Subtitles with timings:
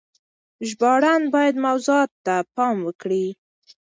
[0.69, 3.25] ژباړن بايد موضوع ته پام وکړي.